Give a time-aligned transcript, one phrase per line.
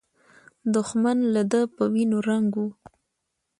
[0.73, 2.65] دښمن له ده په وینو رنګ و.